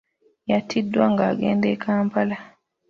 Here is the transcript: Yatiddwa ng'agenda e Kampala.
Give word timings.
Yatiddwa 0.49 1.05
ng'agenda 1.13 1.67
e 1.75 1.77
Kampala. 1.83 2.37